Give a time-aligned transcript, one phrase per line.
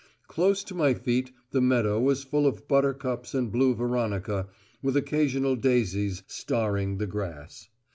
[0.27, 4.47] Close to my feet the meadow was full of buttercups and blue veronica,
[4.81, 7.69] with occasional daisies starring the grass.